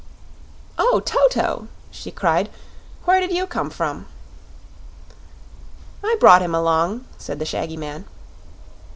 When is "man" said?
7.77-8.05